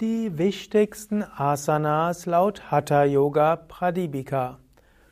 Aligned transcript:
Die 0.00 0.38
wichtigsten 0.38 1.22
Asanas 1.22 2.26
laut 2.26 2.72
Hatha 2.72 3.04
Yoga 3.04 3.54
Pradipika. 3.54 4.58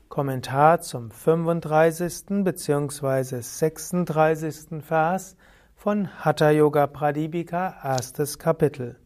Kommentar 0.09 0.81
zum 0.81 1.13
35. 1.13 2.43
bzw. 2.43 3.43
36. 3.43 4.83
Vers 4.83 5.37
von 5.77 6.09
Hatha 6.25 6.51
Yoga 6.51 6.89
Pradipika, 6.89 7.77
erstes 7.85 8.41
Kapitel. 8.41 8.97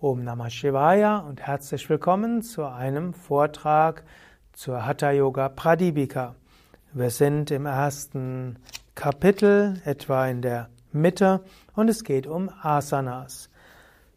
Om 0.00 0.22
Namah 0.22 0.50
Shivaya 0.50 1.20
und 1.20 1.40
herzlich 1.40 1.88
willkommen 1.88 2.42
zu 2.42 2.66
einem 2.66 3.14
Vortrag 3.14 4.04
zur 4.52 4.84
Hatha 4.84 5.12
Yoga 5.12 5.48
Pradipika. 5.48 6.34
Wir 6.92 7.08
sind 7.08 7.50
im 7.50 7.64
ersten 7.64 8.58
Kapitel, 8.94 9.80
etwa 9.86 10.26
in 10.26 10.42
der 10.42 10.68
Mitte, 10.92 11.40
und 11.74 11.88
es 11.88 12.04
geht 12.04 12.26
um 12.26 12.50
Asanas. 12.60 13.48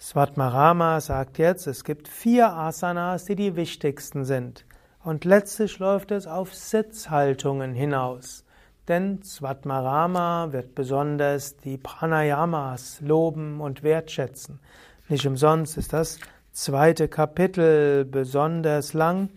Svatmarama 0.02 1.02
sagt 1.02 1.40
jetzt, 1.40 1.68
es 1.68 1.84
gibt 1.84 2.08
vier 2.08 2.54
Asanas, 2.54 3.26
die 3.26 3.36
die 3.36 3.58
wichtigsten 3.58 4.24
sind. 4.24 4.66
Und 5.04 5.26
letztlich 5.26 5.78
läuft 5.80 6.12
es 6.12 6.26
auf 6.26 6.56
Sitzhaltungen 6.56 7.74
hinaus. 7.74 8.46
Denn 8.88 9.22
Svatmarama 9.22 10.54
wird 10.54 10.74
besonders 10.74 11.58
die 11.58 11.78
Pranayamas 11.78 13.02
loben 13.02 13.60
und 13.60 13.84
wertschätzen. 13.84 14.62
Nicht 15.10 15.28
umsonst 15.28 15.78
ist 15.78 15.92
das 15.92 16.18
zweite 16.54 17.10
Kapitel 17.10 18.06
besonders 18.06 18.94
lang. 18.94 19.28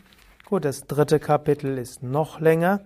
Gut, 0.45 0.65
das 0.65 0.87
dritte 0.87 1.19
Kapitel 1.19 1.77
ist 1.77 2.05
noch 2.05 2.39
länger, 2.39 2.83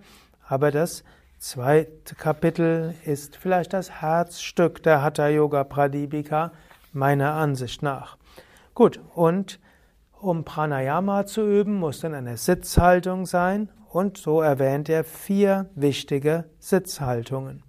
aber 0.47 0.71
das 0.71 1.03
zweite 1.37 2.15
Kapitel 2.15 2.95
ist 3.05 3.37
vielleicht 3.37 3.73
das 3.73 4.01
Herzstück 4.01 4.81
der 4.81 5.03
Hatha 5.03 5.27
Yoga 5.27 5.63
Pradipika 5.63 6.51
meiner 6.93 7.33
Ansicht 7.33 7.83
nach. 7.83 8.17
Gut, 8.73 8.99
und 9.13 9.59
um 10.19 10.43
Pranayama 10.43 11.25
zu 11.25 11.41
üben, 11.41 11.75
muss 11.75 11.99
dann 11.99 12.13
eine 12.13 12.37
Sitzhaltung 12.37 13.25
sein 13.25 13.69
und 13.89 14.17
so 14.17 14.41
erwähnt 14.41 14.89
er 14.89 15.03
vier 15.03 15.69
wichtige 15.75 16.45
Sitzhaltungen. 16.59 17.63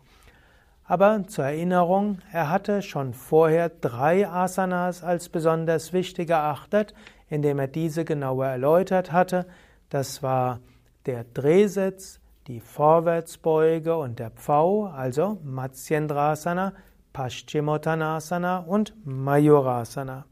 Aber 0.84 1.25
zur 1.28 1.44
Erinnerung, 1.44 2.19
er 2.33 2.48
hatte 2.48 2.80
schon 2.80 3.12
vorher 3.12 3.69
drei 3.69 4.27
Asanas 4.27 5.05
als 5.05 5.28
besonders 5.28 5.92
wichtig 5.92 6.30
erachtet, 6.30 6.94
indem 7.28 7.58
er 7.58 7.69
diese 7.69 8.06
genauer 8.06 8.47
erläutert 8.47 9.12
hatte. 9.12 9.47
Das 9.91 10.22
war 10.22 10.60
der 11.05 11.25
Drehsitz, 11.25 12.20
die 12.47 12.60
Vorwärtsbeuge 12.60 13.97
und 13.98 14.19
der 14.19 14.30
Pfau, 14.30 14.86
also 14.86 15.38
Matsyendrasana, 15.44 16.72
Paschimottanasana 17.19 18.58
und 18.58 18.94
Mayurasana. 19.05 20.24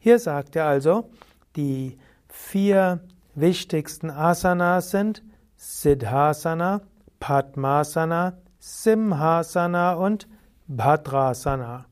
Hier 0.00 0.18
sagt 0.18 0.56
er 0.56 0.66
also, 0.66 1.08
die 1.54 1.98
vier 2.28 2.98
wichtigsten 3.36 4.10
Asanas 4.10 4.90
sind 4.90 5.22
Siddhasana, 5.54 6.80
Padmasana, 7.20 8.38
Simhasana 8.58 9.92
und 9.92 10.26
Bhadrasana. 10.66 11.86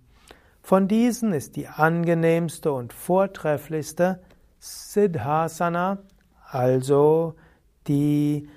Von 0.62 0.88
diesen 0.88 1.32
ist 1.32 1.54
die 1.54 1.68
angenehmste 1.68 2.72
und 2.72 2.92
vortrefflichste 2.92 4.20
Siddhasana, 4.58 5.98
also 6.50 7.36
die 7.86 8.48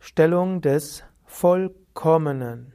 Stellung 0.00 0.60
des 0.60 1.02
Vollkommenen. 1.24 2.71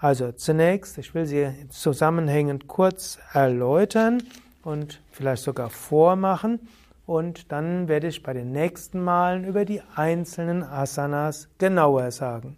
Also 0.00 0.32
zunächst, 0.32 0.96
ich 0.96 1.14
will 1.14 1.26
sie 1.26 1.52
zusammenhängend 1.68 2.68
kurz 2.68 3.18
erläutern 3.34 4.22
und 4.62 5.02
vielleicht 5.10 5.42
sogar 5.42 5.68
vormachen 5.68 6.58
und 7.04 7.52
dann 7.52 7.86
werde 7.86 8.06
ich 8.06 8.22
bei 8.22 8.32
den 8.32 8.50
nächsten 8.50 9.02
Malen 9.02 9.44
über 9.44 9.66
die 9.66 9.82
einzelnen 9.94 10.62
Asanas 10.62 11.48
genauer 11.58 12.12
sagen. 12.12 12.56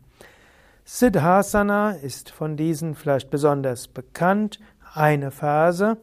Siddhasana 0.85 1.93
ist 1.93 2.31
von 2.31 2.57
diesen 2.57 2.95
vielleicht 2.95 3.31
besonders 3.31 3.89
bekannt. 3.89 4.61
Eine 4.95 5.33
Phase 5.33 5.97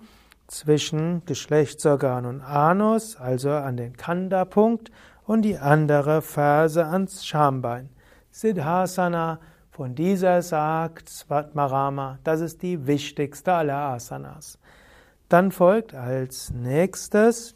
zwischen 0.48 1.24
Geschlechtsorgan 1.26 2.26
und 2.26 2.42
Anus, 2.42 3.16
also 3.16 3.52
an 3.52 3.78
den 3.78 3.96
Kanda-Punkt, 3.96 4.92
und 5.26 5.44
die 5.44 5.58
andere 5.58 6.22
Phase 6.22 6.86
ans 6.86 7.26
Schambein. 7.26 7.90
Siddhasana 8.32 9.40
von 9.80 9.96
dieser 9.96 10.42
sagt 10.42 11.08
Svatmarama, 11.08 12.20
das 12.26 12.42
ist 12.42 12.64
die 12.64 12.86
wichtigste 12.86 13.54
aller 13.54 13.78
Asanas. 13.78 14.60
Dann 15.30 15.54
folgt 15.54 15.96
als 15.96 16.52
nächstes 16.52 17.56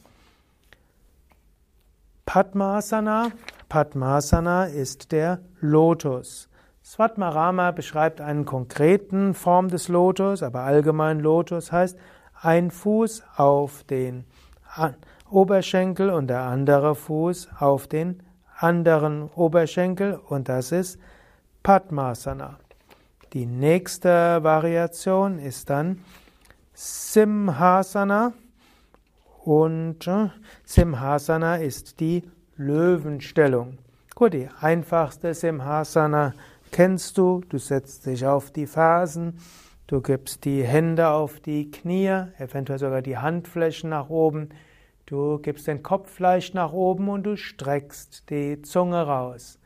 Padmasana. 2.26 3.32
Padmasana 3.68 4.68
ist 4.68 5.12
der 5.12 5.40
Lotus. 5.60 6.48
Svatmarama 6.82 7.72
beschreibt 7.72 8.22
einen 8.22 8.46
konkreten 8.46 9.34
Form 9.34 9.68
des 9.68 9.90
Lotus, 9.90 10.44
aber 10.44 10.62
allgemein 10.62 11.20
Lotus 11.20 11.74
heißt 11.74 11.98
ein 12.42 12.72
Fuß 12.72 13.22
auf 13.36 13.84
den 13.84 14.24
Oberschenkel 15.30 16.10
und 16.10 16.28
der 16.28 16.44
andere 16.44 16.96
Fuß 16.96 17.50
auf 17.60 17.88
den 17.88 18.24
anderen 18.56 19.30
Oberschenkel 19.36 20.22
und 20.30 20.48
das 20.48 20.72
ist 20.72 20.98
Padmasana. 21.64 22.60
Die 23.32 23.46
nächste 23.46 24.44
Variation 24.44 25.40
ist 25.40 25.70
dann 25.70 26.04
Simhasana 26.74 28.34
und 29.46 30.06
äh, 30.06 30.28
Simhasana 30.66 31.56
ist 31.56 32.02
die 32.02 32.24
Löwenstellung. 32.58 33.78
Gut, 34.14 34.34
die 34.34 34.50
einfachste 34.60 35.34
Simhasana 35.34 36.34
kennst 36.72 37.18
du. 37.18 37.42
Du 37.48 37.58
setzt 37.58 38.08
dich 38.08 38.26
auf 38.26 38.52
die 38.52 38.68
Fersen, 38.68 39.40
du 39.88 40.02
gibst 40.02 40.44
die 40.44 40.64
Hände 40.64 41.12
auf 41.12 41.40
die 41.40 41.72
Knie, 41.72 42.26
eventuell 42.40 42.80
sogar 42.80 43.02
die 43.02 43.18
Handflächen 43.18 43.90
nach 43.90 44.10
oben. 44.10 44.50
Du 45.06 45.40
gibst 45.40 45.68
den 45.68 45.82
Kopf 45.82 46.20
leicht 46.20 46.56
nach 46.56 46.74
oben 46.74 47.08
und 47.08 47.24
du 47.24 47.38
streckst 47.38 48.30
die 48.30 48.62
Zunge 48.64 49.02
raus. 49.02 49.60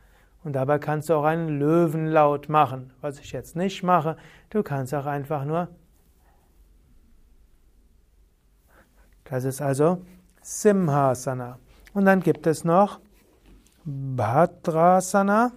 Und 0.47 0.53
dabei 0.53 0.79
kannst 0.79 1.09
du 1.09 1.13
auch 1.15 1.25
einen 1.25 1.59
Löwenlaut 1.59 2.47
machen, 2.47 2.93
was 3.01 3.19
ich 3.19 3.33
jetzt 3.33 3.57
nicht 3.57 3.83
mache. 3.83 4.15
Du 4.49 4.63
kannst 4.63 4.93
auch 4.93 5.05
einfach 5.05 5.43
nur. 5.43 5.67
Das 9.25 9.43
ist 9.43 9.61
also 9.61 10.05
Simhasana. 10.41 11.59
Und 11.93 12.05
dann 12.05 12.21
gibt 12.21 12.47
es 12.47 12.63
noch 12.63 13.01
Bhadrasana. 13.83 15.51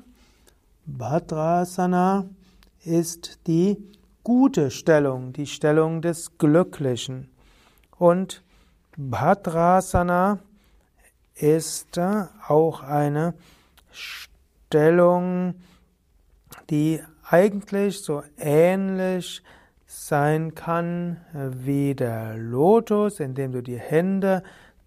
Bhadrasana 0.87 2.25
ist 2.83 3.47
die 3.47 3.77
gute 4.25 4.73
Stellung, 4.73 5.33
die 5.33 5.47
Stellung 5.47 6.03
des 6.03 6.37
Glücklichen. 6.37 7.31
Und 7.97 8.43
Bhadrasana 8.97 10.41
ist 11.37 11.97
auch 12.49 12.83
eine 12.83 13.35
Stellung, 13.93 14.30
Stellung, 14.71 15.55
die 16.71 17.03
eigentlich 17.29 18.03
so 18.03 18.23
ähnlich 18.39 19.43
sein 19.85 20.55
kann 20.55 21.17
wie 21.33 21.97
der 21.97 22.37
Lotus, 22.37 23.19
indem 23.19 23.51
du 23.51 23.65
die 23.65 23.81
Hände 23.81 24.45